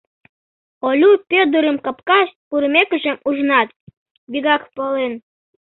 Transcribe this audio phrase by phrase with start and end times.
[0.87, 3.69] Олю Пӧдырым капкаш пурымекыже ужынат,
[4.31, 5.13] вигак пален.